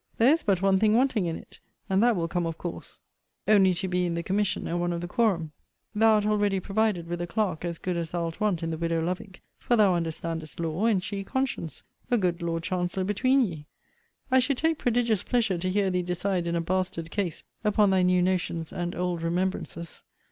[0.17, 2.99] There is but one thing wanting in it; and that will come of course:
[3.47, 5.51] only to be in the commission, and one of the quorum.
[5.93, 8.99] Thou art already provided with a clerk, as good as thou'lt want, in the widow
[9.03, 13.67] Lovick; for thou understandest law, and she conscience: a good Lord Chancellor between ye!
[14.31, 18.01] I should take prodigious pleasure to hear thee decide in a bastard case, upon thy
[18.01, 20.01] new notions and old remembrances.